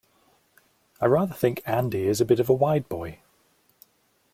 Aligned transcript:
I 0.99 1.05
rather 1.05 1.35
think 1.35 1.61
Andy 1.63 2.07
is 2.07 2.19
a 2.19 2.25
bit 2.25 2.39
of 2.39 2.49
a 2.49 2.53
wide 2.55 2.89
boy. 2.89 3.19